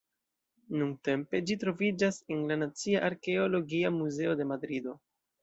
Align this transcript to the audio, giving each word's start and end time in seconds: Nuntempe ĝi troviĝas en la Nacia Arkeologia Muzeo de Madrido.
Nuntempe 0.77 1.41
ĝi 1.49 1.57
troviĝas 1.63 2.17
en 2.37 2.41
la 2.53 2.57
Nacia 2.63 3.05
Arkeologia 3.11 3.93
Muzeo 4.01 4.35
de 4.43 4.51
Madrido. 4.55 4.99